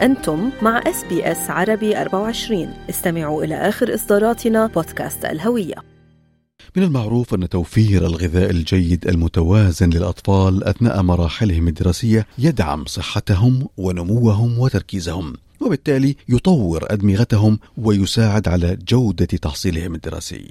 [0.00, 5.74] أنتم مع SBS عربي 24 استمعوا إلى آخر إصداراتنا بودكاست الهوية.
[6.76, 15.32] من المعروف أن توفير الغذاء الجيد المتوازن للأطفال أثناء مراحلهم الدراسية يدعم صحتهم ونموهم وتركيزهم.
[15.60, 20.50] وبالتالي يطور أدمغتهم ويساعد على جودة تحصيلهم الدراسي.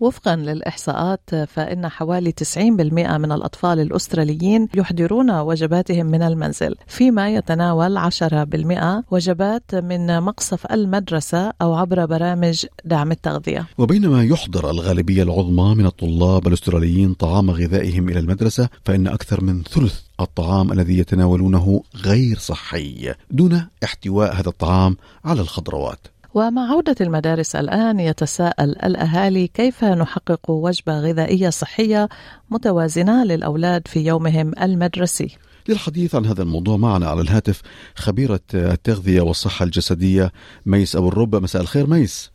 [0.00, 9.04] وفقا للإحصاءات فإن حوالي 90% من الأطفال الأستراليين يحضرون وجباتهم من المنزل فيما يتناول 10%
[9.10, 13.66] وجبات من مقصف المدرسة أو عبر برامج دعم التغذية.
[13.78, 20.05] وبينما يحضر الغالبية العظمى من الطلاب الأستراليين طعام غذائهم إلى المدرسة فإن أكثر من ثلث
[20.20, 25.98] الطعام الذي يتناولونه غير صحي دون احتواء هذا الطعام على الخضروات.
[26.34, 32.08] ومع عودة المدارس الآن يتساءل الأهالي كيف نحقق وجبة غذائية صحية
[32.50, 35.38] متوازنة للأولاد في يومهم المدرسي؟
[35.68, 37.62] للحديث عن هذا الموضوع معنا على الهاتف
[37.94, 40.32] خبيرة التغذية والصحة الجسدية
[40.66, 41.36] ميس أبو الرب.
[41.36, 42.32] مساء الخير ميس.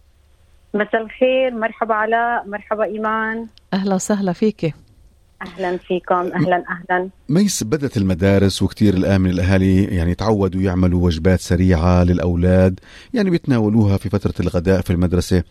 [0.74, 1.52] مساء الخير.
[1.60, 2.48] مرحبا علاء.
[2.48, 3.48] مرحبا إيمان.
[3.74, 4.74] أهلا وسهلا فيك.
[5.42, 11.40] أهلا فيكم أهلا أهلا ميس بدأت المدارس وكثير الآن من الأهالي يعني تعودوا يعملوا وجبات
[11.40, 12.80] سريعة للأولاد
[13.14, 15.44] يعني بيتناولوها في فترة الغداء في المدرسة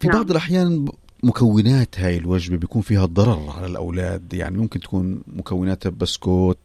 [0.00, 0.16] في نعم.
[0.16, 0.88] بعض الأحيان
[1.22, 6.58] مكونات هاي الوجبة بيكون فيها ضرر على الأولاد يعني ممكن تكون مكوناتها بسكوت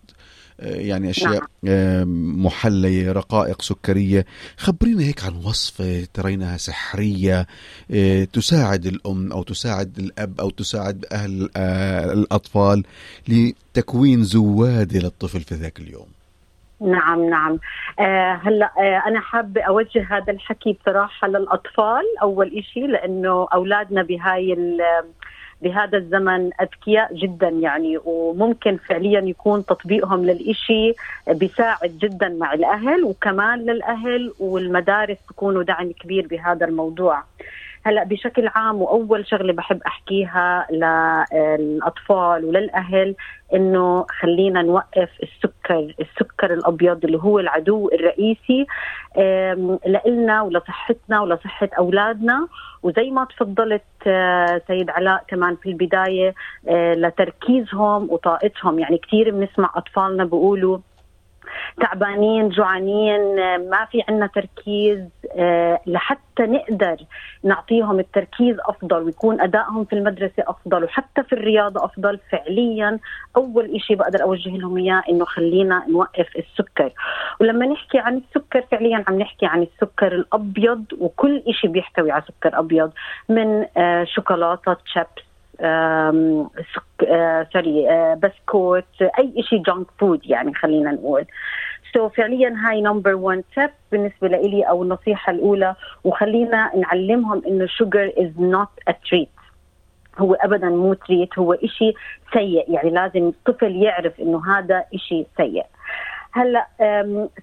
[0.61, 2.43] يعني أشياء نعم.
[2.45, 4.25] محلية رقائق سكرية.
[4.57, 7.47] خبرينا هيك عن وصفة ترينها سحرية
[7.91, 12.83] آه، تساعد الأم أو تساعد الأب أو تساعد أهل آه، الأطفال
[13.27, 16.07] لتكوين زوادة للطفل في ذاك اليوم.
[16.81, 17.59] نعم نعم.
[17.99, 22.03] آه هلأ آه أنا حابة أوجه هذا الحكي بصراحة للأطفال.
[22.21, 24.55] أول إشي لأنه أولادنا بهاي
[25.61, 30.93] بهذا الزمن أذكياء جدا يعني وممكن فعليا يكون تطبيقهم للإشي
[31.29, 37.23] بيساعد جدا مع الأهل وكمان للأهل والمدارس تكونوا دعم كبير بهذا الموضوع.
[37.83, 43.15] هلا بشكل عام وأول شغلة بحب أحكيها للأطفال وللأهل
[43.53, 48.65] إنه خلينا نوقف السكر، السكر الأبيض اللي هو العدو الرئيسي
[50.05, 52.47] لنا ولصحتنا ولصحة أولادنا.
[52.83, 56.33] وزي ما تفضلت آه، سيد علاء كمان في البداية
[56.69, 58.79] آه، لتركيزهم وطاقتهم.
[58.79, 60.77] يعني كثير بنسمع أطفالنا بيقولوا
[61.81, 63.35] تعبانين جوعانين
[63.69, 64.99] ما في عنا تركيز
[65.35, 66.97] آه، لحتى نقدر
[67.43, 72.99] نعطيهم التركيز أفضل ويكون أدائهم في المدرسة أفضل وحتى في الرياضة أفضل فعليا.
[73.37, 76.91] أول شيء بقدر أوجه لهم إياه إنه خلينا نوقف السكر.
[77.39, 82.59] ولما نحكي عن السكر فعليا عم نحكي عن السكر الأبيض وكل شيء بيحتوي على سكر
[82.59, 82.91] أبيض
[83.29, 85.30] من آه، شوكولاتة chips
[87.53, 91.25] sorry آه، بسكوت أي شيء junk food يعني خلينا نقول.
[91.93, 97.65] so so فعليا هاي number 1 step بالنسبة لي أو النصيحة الأولى وخلينا نعلمهم إنه
[97.65, 99.29] sugar is not a treat
[100.17, 101.93] هو ابدا مو treat هو إشي
[102.33, 102.65] سيء.
[102.71, 105.65] يعني لازم الطفل يعرف إنه هذا إشي سيء.
[106.33, 106.67] هلأ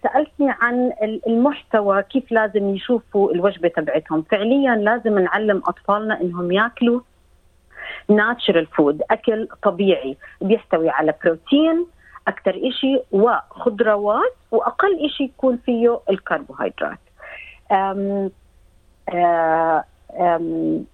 [0.02, 0.92] سألتني عن
[1.26, 4.22] المحتوى كيف لازم يشوفوا الوجبة تبعتهم.
[4.22, 7.00] فعليا لازم نعلم أطفالنا إنهم ياكلوا
[8.08, 11.86] ناتشرال فود أكل طبيعي بيحتوي على بروتين
[12.28, 16.98] أكثر شيء وخضروات وأقل شيء يكون فيه الكربوهيدرات.
[17.72, 18.30] أم
[20.20, 20.84] أم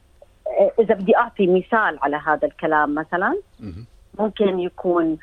[0.81, 3.37] إذا بدي أعطي مثال على هذا الكلام مثلا
[4.19, 5.19] ممكن يكون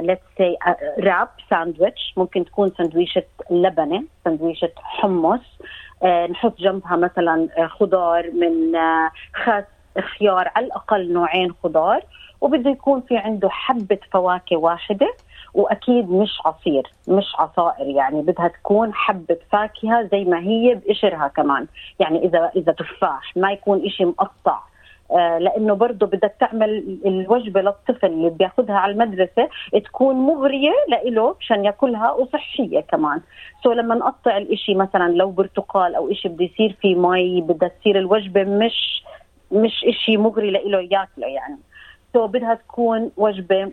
[0.00, 0.56] let's say
[0.98, 5.40] wrap ساندويتش ممكن تكون سندويشة لبنة سندويشة حمص.
[6.00, 9.64] uh, نحط جنبها مثلا خضار من uh, خس
[9.98, 12.02] خيار على الأقل نوعين خضار
[12.40, 15.14] وبده يكون في عنده حبة فواكه واحدة
[15.54, 21.66] وأكيد مش عصير مش عصائر يعني بدها تكون حبة فاكهة زي ما هي بقشرها كمان.
[22.00, 24.60] يعني إذا إذا تفاح ما يكون إشي مقطع
[25.10, 29.48] آه لأنه برضه بدك تعمل الوجبة للطفل اللي بياخذها على المدرسة
[29.84, 33.20] تكون مغرية لإله مشان ياكلها وصحية كمان.
[33.64, 37.98] so لما نقطع الإشي مثلا لو برتقال أو إشي بده يصير فيه مي بدها تصير
[37.98, 39.02] الوجبة مش
[39.52, 41.58] مش إشي مغري لإله ياكله يعني.
[42.12, 43.72] so بدها تكون وجبة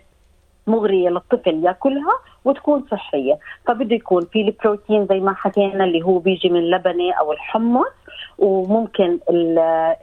[0.68, 2.14] مغرية للطفل ياكلها
[2.46, 3.38] وتكون صحية.
[3.68, 7.92] فبده يكون في البروتين زي ما حكينا اللي هو بيجي من اللبنة أو الحمص
[8.38, 9.20] وممكن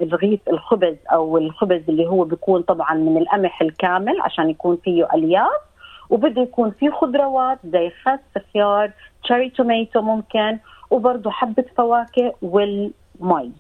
[0.03, 5.61] الرغيف الخبز أو الخبز اللي هو بيكون طبعا من القمح الكامل عشان يكون فيه ألياف.
[6.11, 8.91] وبده يكون فيه خضروات زي خس خيار
[9.25, 10.59] تشيري توميتو ممكن
[10.91, 13.53] وبرضه حبة فواكه والمي.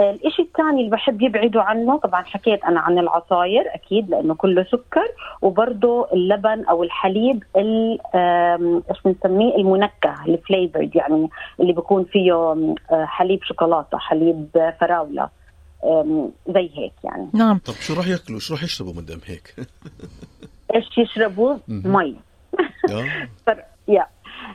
[0.00, 5.08] الشيء الثاني اللي بحب يبعدوا عنه طبعا حكيت أنا عن العصاير أكيد لأنه كله سكر
[5.42, 11.28] وبرضه اللبن أو الحليب إيش بنسميه؟ المنكه الفليفرد يعني
[11.60, 12.56] اللي بيكون فيه
[12.90, 15.28] حليب شوكولاتة حليب فراولة
[16.48, 17.28] زي هيك يعني.
[17.34, 17.58] نعم.
[17.58, 19.54] طب شو راح ياكلوا؟ شو راح يشربوا مدام هيك؟
[20.74, 22.16] إيش يشربوا؟ مي.
[23.88, 24.06] يا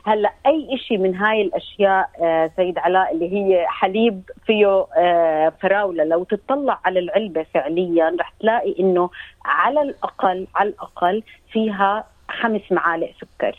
[0.06, 6.04] هلا أي شيء من هاي الأشياء آه سيد علاء اللي هي حليب فيه آه فراولة
[6.04, 9.10] لو تطلع على العلبة فعليا رح تلاقي إنه
[9.44, 11.22] على الأقل على الأقل
[11.52, 12.04] فيها
[12.40, 13.58] خمس معالق سكر.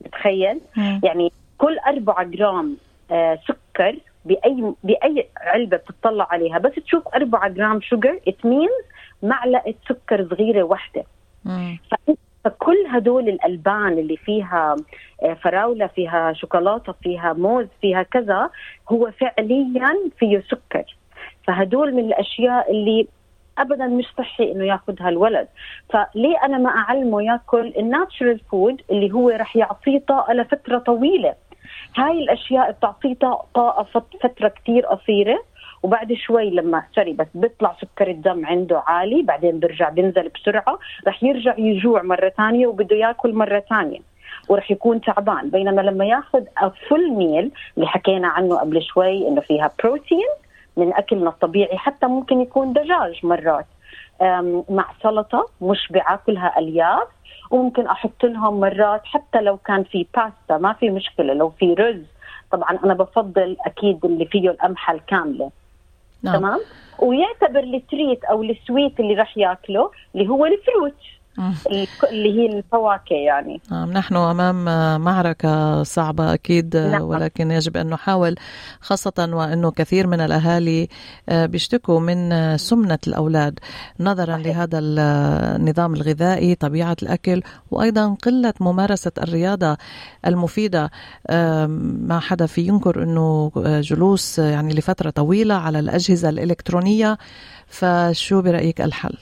[0.00, 0.60] بتخيل
[1.04, 2.76] يعني كل أربعة جرام
[3.10, 6.58] آه سكر بأي بأي علبة بتطلع عليها.
[6.58, 8.70] بس تشوف 4 جرام sugar it means
[9.22, 11.04] معلقة سكر صغيرة واحدة.
[12.48, 14.76] فكل هدول الألبان اللي فيها
[15.22, 18.50] آه، فراولة فيها شوكولاتة فيها موز فيها كذا
[18.92, 20.96] هو فعليا فيه سكر.
[21.46, 23.06] فهدول من الأشياء اللي
[23.58, 25.48] ابدا مش صحي إنه يأخذها الولد.
[25.90, 31.34] فليه أنا ما أعلمه يأكل ال natural food اللي هو رح يعطيه طاقة لفترة طويلة؟
[31.96, 33.14] هاي الأشياء بتعطيه
[33.54, 33.82] طاقة
[34.22, 35.38] فترة كثير قصيرة.
[35.82, 41.24] وبعد شوي لما sorry بس بيطلع سكر الدم عنده عالي بعدين بيرجع بينزل بسرعة رح
[41.24, 43.98] يرجع يجوع مرة ثانية وبده ياكل مرة ثانية
[44.48, 45.50] ورح يكون تعبان.
[45.50, 46.44] بينما لما ياخذ
[46.88, 50.28] full meal اللي حكينا عنه قبل شوي إنه فيها بروتين
[50.76, 53.66] من أكلنا الطبيعي حتى ممكن يكون دجاج مرات.
[54.68, 57.08] مع سلطة مشبعة كلها ألياف
[57.50, 61.34] وممكن أحط لهم مرات حتى لو كان في باستا ما في مشكلة.
[61.34, 62.02] لو في رز
[62.52, 65.50] طبعا أنا بفضل أكيد اللي فيه القمحة الكاملة.
[66.22, 66.36] نعم.
[66.36, 66.60] تمام
[66.98, 70.94] ويعتبر ال treat أو ال sweet اللي راح ياكله اللي هو ال fruit
[72.10, 74.64] اللي هي الفواكه يعني نعم نحن أمام
[75.00, 77.02] معركة صعبة أكيد نعم.
[77.02, 78.34] ولكن يجب أن نحاول
[78.80, 80.88] خاصة وانه كثير من الأهالي
[81.28, 83.58] آه، بيشتكوا من سمنة الأولاد
[84.00, 84.46] نظرا صحيح.
[84.46, 89.76] لهذا النظام الغذائي طبيعة الأكل وأيضا قلة ممارسة الرياضة
[90.26, 90.90] المفيدة
[92.08, 97.18] ما حدا في ينكر إنه جلوس يعني لفترة طويلة على الأجهزة الإلكترونية
[97.66, 99.18] فشو برأيك الحل؟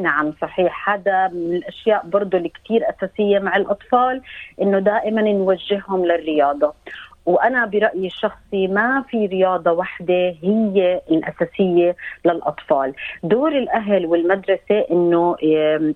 [0.00, 0.90] نعم صحيح.
[0.90, 4.22] هذا من الأشياء برضه اللي كثير أساسية مع الأطفال
[4.62, 6.74] إنه دائما نوجههم للرياضة.
[7.26, 12.94] وأنا برأيي الشخصي ما في رياضة واحدة هي الأساسية للأطفال.
[13.22, 15.36] دور الأهل والمدرسة إنه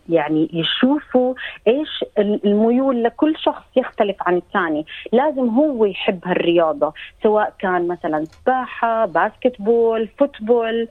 [0.09, 1.35] يعني يشوفوا
[1.69, 4.87] إيش الميول لكل شخص يختلف عن الثاني.
[5.13, 6.93] لازم هو يحب هالرياضة
[7.23, 10.89] سواء كان مثلا سباحة basketball football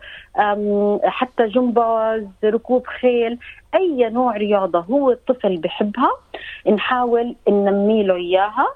[1.03, 3.37] حتى جمباز ركوب خيل
[3.75, 6.11] أي نوع رياضة هو الطفل بحبها
[6.67, 8.67] نحاول ننمي له إياها.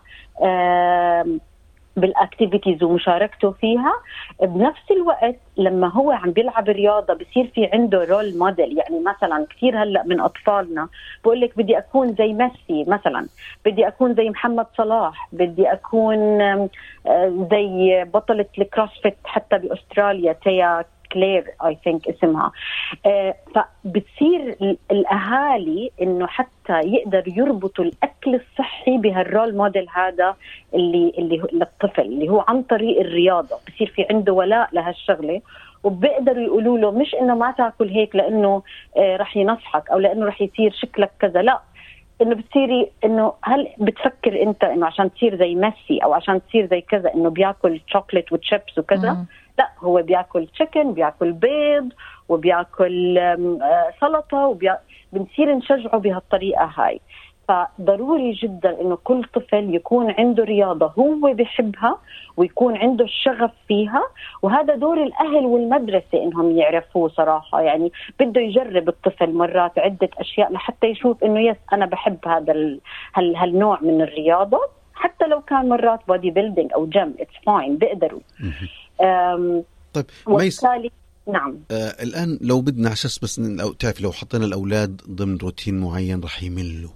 [1.98, 3.94] بال activities ومشاركته فيها
[4.42, 9.84] بنفس الوقت لما هو عم بيلعب رياضة بصير في عنده role model يعني مثلا كثير
[9.84, 10.88] هلأ من أطفالنا
[11.24, 13.28] بقول لك بدي أكون زي ميسي مثلا
[13.66, 16.40] بدي أكون زي محمد صلاح بدي أكون
[17.52, 22.52] زي بطلة ال CrossFit حتى بأستراليا تيا كلير I think اسمها.
[23.06, 24.58] آه فبتصير
[24.92, 30.36] الأهالي إنه حتى يقدروا يربطوا الأكل الصحي بهال role model هذا
[30.74, 33.56] اللي اللي للطفل اللي هو عن طريق الرياضة.
[33.68, 35.42] بصير في عنده ولاء لهالشغلة
[35.84, 38.64] وبيقدروا يقولوا له مش إنه ما تاكل هيك لإنه
[38.98, 41.60] آه رح ينصحك أو لإنه رح يصير شكلك كذا لا.
[42.22, 46.82] إنه بتصيري إنه هل بتفكر أنت إنه عشان تصير زي ميسي أو عشان تصير زي
[46.82, 49.26] كذا إنه بياكل chocolate و chips وكذا؟
[49.58, 51.90] لا هو بياكل تشيكن بياكل بيض
[52.30, 54.80] وبياكل آه، سلطة وبيا...
[55.14, 57.02] بنصير نشجعه بهالطريقة هاي.
[57.48, 61.98] فضروري جدا إنه كل طفل يكون عنده رياضة هو بحبها
[62.38, 64.04] ويكون عنده الشغف فيها.
[64.42, 67.62] وهذا دور الأهل والمدرسة إنهم يعرفوه صراحة.
[67.62, 72.80] يعني بده يجرب الطفل مرات عدة أشياء لحتى يشوف إنه يس أنا بحب هذا ال...
[73.16, 73.36] هال...
[73.36, 74.60] هالنوع من الرياضة.
[74.94, 78.20] حتى لو كان مرات bodybuilding أو gym it's fine بيقدروا.
[79.94, 80.92] طيب وبالتالي
[81.34, 81.60] نعم.
[81.72, 86.44] آه الآن لو بدنا عشان بس لو تعرفي لو حطينا الأولاد ضمن روتين معين رح
[86.44, 86.92] يملوا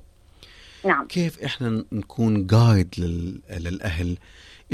[0.86, 1.08] نعم.
[1.08, 3.40] كيف إحنا نكون guide لل...
[3.50, 4.18] للأهل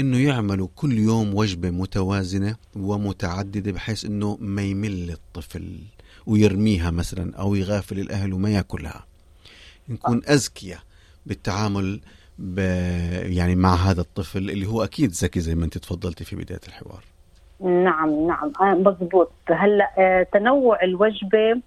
[0.00, 5.78] إنه يعملوا كل يوم وجبة متوازنة ومتعددة بحيث إنه ما يمل الطفل
[6.26, 9.06] ويرميها مثلا أو يغافل الأهل وما يأكلها؟
[9.88, 10.80] نكون أذكياء
[11.26, 12.00] بالتعامل
[12.38, 12.58] ب...
[13.22, 17.04] يعني مع هذا الطفل اللي هو أكيد ذكي زي ما أنت تفضلتي في بداية الحوار.
[17.60, 18.52] نعم نعم.
[18.60, 21.60] آه، مضبوط هلا آه، تنوع الوجبة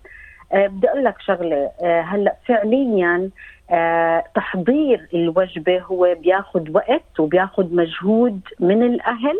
[0.54, 1.72] آه، بدي أقول لك شغلة.
[1.84, 3.30] هلا فعليا
[4.36, 9.38] تحضير الوجبة هو بياخذ وقت وبياخذ مجهود من الأهل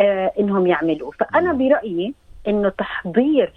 [0.00, 2.14] آه إنهم يعملوه فأنا برأيي
[2.48, 3.52] إنه تحضير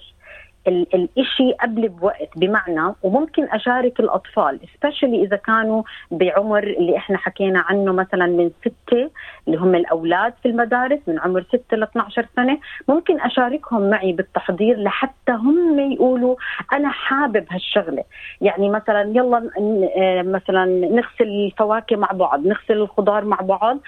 [0.67, 7.91] الإشي قبل بوقت بمعنى وممكن أشارك الأطفال سبيشلي إذا كانوا بعمر اللي إحنا حكينا عنه
[7.93, 9.09] مثلا من ستة
[9.47, 12.57] اللي هم الأولاد في المدارس من عمر ستة ل 12 سنة
[12.87, 16.35] ممكن أشاركهم معي بالتحضير لحتى هم يقولوا
[16.73, 18.03] أنا حابب هالشغلة.
[18.41, 19.49] يعني مثلا يلا
[19.97, 23.79] آه، مثلا نغسل الفواكه مع بعض نغسل الخضار مع بعض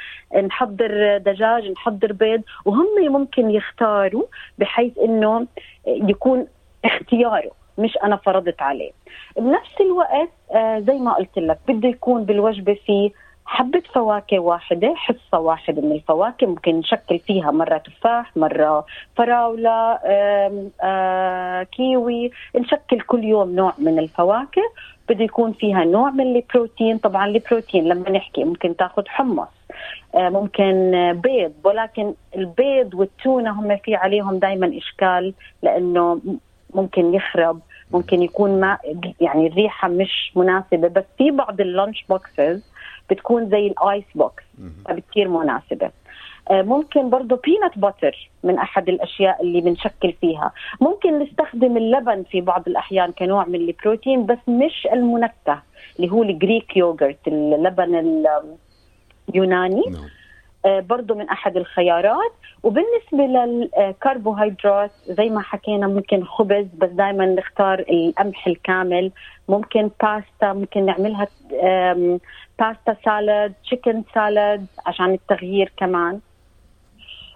[0.44, 4.24] نحضر دجاج نحضر بيض وهم ممكن يختاروا
[4.58, 5.48] بحيث إنه
[5.88, 6.48] يكون
[6.86, 8.92] اختياره مش أنا فرضت عليه.
[9.38, 13.12] بنفس الوقت آه زي ما قلت لك بده يكون بالوجبة في
[13.46, 20.68] حبة فواكه واحدة حصة واحدة من الفواكه ممكن نشكل فيها مرة تفاح مرة فراولة آه
[20.82, 22.32] آه كيوي.
[22.56, 24.62] نشكل كل يوم نوع من الفواكه.
[25.10, 26.98] بده يكون فيها نوع من البروتين.
[26.98, 29.48] طبعا البروتين لما نحكي ممكن تاخذ حمص
[30.16, 30.92] آه، ممكن
[31.24, 35.34] بيض ولكن البيض والتونة هم في عليهم دائما إشكال
[35.64, 36.22] لأنه
[36.74, 37.60] ممكن يخرب
[37.92, 38.78] ممكن يكون ما
[39.22, 42.62] يعني الريحة مش مناسبة بس في بعض ال lunch boxes
[43.10, 44.44] بتكون زي ال ice box
[44.86, 45.92] فبتصير مناسبة.
[46.52, 50.52] آه، ممكن برضه peanut butter من أحد الأشياء اللي بنشكل فيها.
[50.82, 55.62] ممكن نستخدم اللبن في بعض الأحيان كنوع من البروتين بس مش المنكه
[55.96, 57.96] اللي هو ال Greek yogurt اللبن
[59.30, 59.84] اليوناني.
[59.90, 60.19] نعم.
[60.66, 62.32] آه، برضه من أحد الخيارات.
[62.64, 69.12] وبالنسبة للكربوهيدرات زي ما حكينا ممكن خبز بس دائما نختار القمح الكامل.
[69.50, 71.28] ممكن باستا ممكن نعملها
[72.60, 76.20] pasta salad chicken salad عشان التغيير كمان.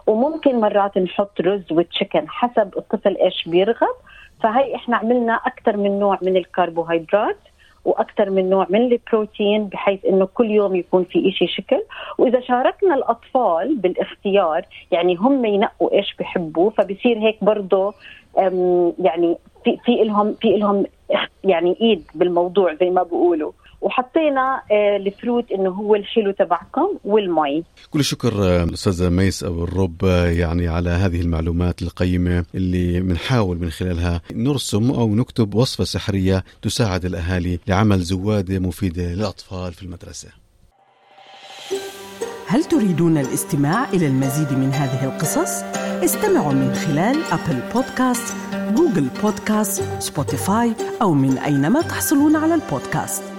[0.07, 3.95] وممكن مرات نحط رز و chicken حسب الطفل إيش بيرغب.
[4.43, 7.37] فهي إحنا عملنا أكثر من نوع من الكربوهيدرات.
[7.85, 11.83] وأكثر من نوع من البروتين بحيث إنه كل يوم يكون في شيء شكل.
[12.17, 17.93] وإذا شاركنا الأطفال بالاختيار يعني هم ينقوا إيش بحبوا فبصير هيك برضه
[18.99, 20.85] يعني في في لهم في لهم
[21.43, 23.51] يعني إيد بالموضوع زي ما بيقولوا
[23.83, 27.63] وحطينا آه، الفروت إنه هو الحلو تبعكم والمي.
[27.91, 33.57] كل الشكر آه، الاستاذه ميس ابو الرب آه، يعني على هذه المعلومات القيمة اللي بنحاول
[33.57, 40.29] من خلالها نرسم أو نكتب وصفة سحرية تساعد الأهالي لعمل زواده مفيده للأطفال في المدرسة.
[42.47, 45.63] هل تريدون الاستماع إلى المزيد من هذه القصص؟
[46.03, 53.32] استمعوا من خلال Apple Podcasts Google Podcasts Spotify أو من أينما تحصلون على البودكاست.